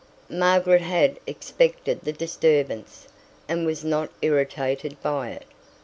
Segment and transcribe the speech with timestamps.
[0.31, 3.07] Margaret had expected the disturbance,
[3.47, 5.45] and was not irritated by it.